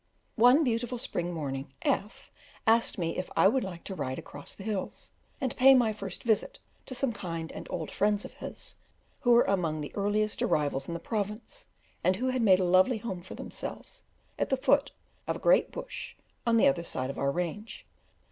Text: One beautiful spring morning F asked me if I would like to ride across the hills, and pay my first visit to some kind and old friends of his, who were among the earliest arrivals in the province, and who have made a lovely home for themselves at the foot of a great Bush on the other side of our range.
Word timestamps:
One 0.35 0.63
beautiful 0.63 0.97
spring 0.97 1.31
morning 1.31 1.75
F 1.83 2.31
asked 2.65 2.97
me 2.97 3.19
if 3.19 3.29
I 3.35 3.47
would 3.47 3.63
like 3.63 3.83
to 3.83 3.93
ride 3.93 4.17
across 4.17 4.55
the 4.55 4.63
hills, 4.63 5.11
and 5.39 5.55
pay 5.55 5.75
my 5.75 5.93
first 5.93 6.23
visit 6.23 6.57
to 6.87 6.95
some 6.95 7.13
kind 7.13 7.51
and 7.51 7.67
old 7.69 7.91
friends 7.91 8.25
of 8.25 8.33
his, 8.33 8.77
who 9.19 9.33
were 9.33 9.43
among 9.43 9.79
the 9.81 9.95
earliest 9.95 10.41
arrivals 10.41 10.87
in 10.87 10.95
the 10.95 10.99
province, 10.99 11.67
and 12.03 12.15
who 12.15 12.29
have 12.29 12.41
made 12.41 12.59
a 12.59 12.63
lovely 12.63 12.97
home 12.97 13.21
for 13.21 13.35
themselves 13.35 14.01
at 14.39 14.49
the 14.49 14.57
foot 14.57 14.89
of 15.27 15.35
a 15.35 15.39
great 15.39 15.71
Bush 15.71 16.15
on 16.47 16.57
the 16.57 16.67
other 16.67 16.83
side 16.83 17.11
of 17.11 17.19
our 17.19 17.31
range. 17.31 17.85